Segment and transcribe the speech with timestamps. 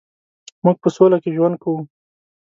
[0.63, 1.81] مونږ په سوله کې ژوند کوو